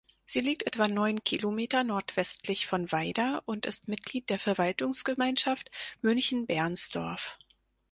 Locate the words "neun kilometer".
0.87-1.83